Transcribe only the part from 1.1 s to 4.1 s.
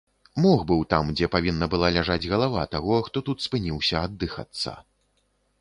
дзе павінна была ляжаць галава таго, хто тут спыніўся